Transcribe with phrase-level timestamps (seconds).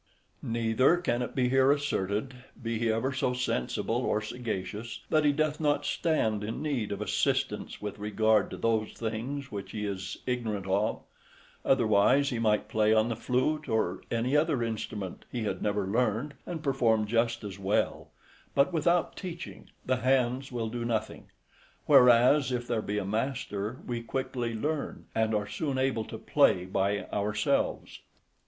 [0.41, 5.31] Neither can it be here asserted, be he ever so sensible or sagacious, that he
[5.31, 10.17] doth not stand in need of assistance with regard to those things which he is
[10.25, 11.03] ignorant of;
[11.63, 16.33] otherwise he might play on the flute or any other instrument, who had never learned,
[16.47, 18.09] and perform just as well;
[18.55, 21.27] but without teaching, the hands will do nothing;
[21.85, 26.65] whereas, if there be a master, we quickly learn, and are soon able to play
[26.65, 27.99] by ourselves.